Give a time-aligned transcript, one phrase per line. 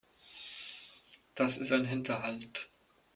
[1.35, 2.67] Das ist ein Hinterhalt.